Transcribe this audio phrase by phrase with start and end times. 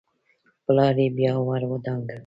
[0.65, 2.19] پلار يې بيا ور ودانګل.